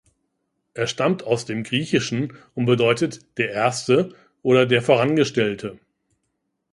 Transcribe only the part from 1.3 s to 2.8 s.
dem Griechischen und